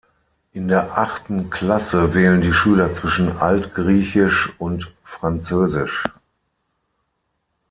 [0.51, 6.05] In der achten Klasse wählen die Schüler zwischen Altgriechisch und Französisch.